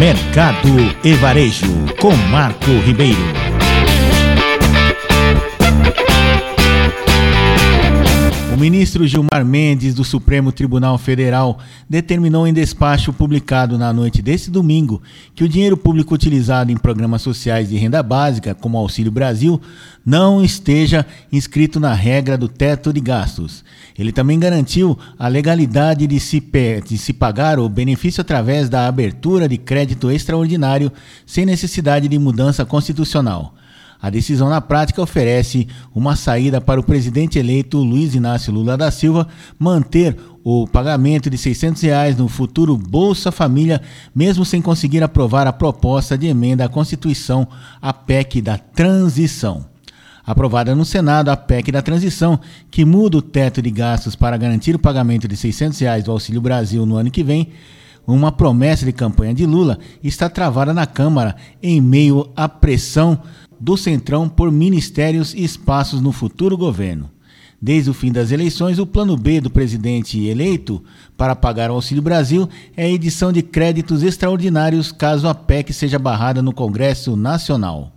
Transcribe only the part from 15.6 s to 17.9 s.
público utilizado em programas sociais de